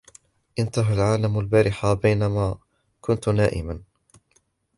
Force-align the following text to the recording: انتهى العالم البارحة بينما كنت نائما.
انتهى 0.59 0.93
العالم 0.93 1.39
البارحة 1.39 1.93
بينما 1.93 2.55
كنت 3.01 3.29
نائما. 3.29 3.79